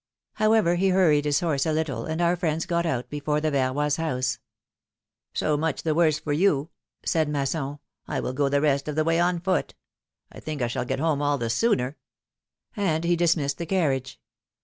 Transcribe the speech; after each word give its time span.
However, 0.33 0.77
he 0.77 0.89
hurried 0.89 1.25
his 1.25 1.41
horse 1.41 1.63
a 1.63 1.71
little, 1.71 2.05
and 2.07 2.23
our 2.23 2.35
friends 2.35 2.65
got 2.65 2.87
out 2.87 3.07
before 3.11 3.39
the 3.39 3.51
Verroys' 3.51 3.97
house. 3.97 4.39
So 5.35 5.55
much 5.55 5.83
the 5.83 5.93
worse 5.93 6.17
for 6.17 6.33
you," 6.33 6.71
said 7.05 7.29
Masson, 7.29 7.77
I 8.07 8.19
will 8.19 8.33
go 8.33 8.49
the 8.49 8.61
rest 8.61 8.87
of 8.87 8.95
the 8.95 9.03
way 9.03 9.19
on 9.19 9.39
foot. 9.39 9.75
I 10.31 10.39
think 10.39 10.63
I 10.63 10.67
shall 10.69 10.85
get 10.85 10.99
home 10.99 11.21
all 11.21 11.37
the 11.37 11.51
sooner," 11.51 11.97
and 12.75 13.03
he 13.03 13.15
dismissed 13.15 13.59
the 13.59 13.67
carriage. 13.67 14.19